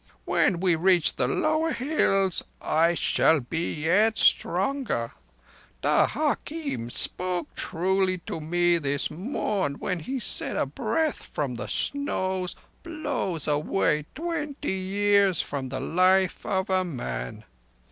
[0.25, 5.11] When we reach the lower hills I shall be yet stronger.
[5.81, 11.67] The hakim spoke truly to me this morn when he said a breath from the
[11.67, 17.45] snows blows away twenty years from the life of a man.